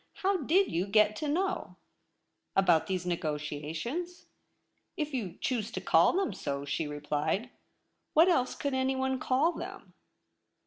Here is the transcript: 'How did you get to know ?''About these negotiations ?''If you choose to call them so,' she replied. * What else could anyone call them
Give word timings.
'How 0.23 0.37
did 0.37 0.71
you 0.71 0.87
get 0.87 1.15
to 1.17 1.27
know 1.27 1.75
?''About 2.55 2.87
these 2.87 3.05
negotiations 3.05 4.25
?''If 4.97 5.13
you 5.13 5.37
choose 5.39 5.69
to 5.73 5.79
call 5.79 6.13
them 6.13 6.33
so,' 6.33 6.65
she 6.65 6.87
replied. 6.87 7.51
* 7.81 8.13
What 8.15 8.27
else 8.27 8.55
could 8.55 8.73
anyone 8.73 9.19
call 9.19 9.51
them 9.51 9.93